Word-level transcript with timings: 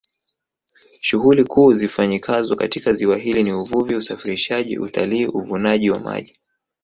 Shughuli 1.01 1.43
kuu 1.43 1.73
zifanyikazo 1.73 2.55
katika 2.55 2.93
ziwa 2.93 3.17
hili 3.17 3.43
ni 3.43 3.53
Uvuvi 3.53 3.95
Usafirishaji 3.95 4.77
Utalii 4.79 5.25
Uvunaji 5.25 5.89
wa 5.89 5.99
maji 5.99 6.39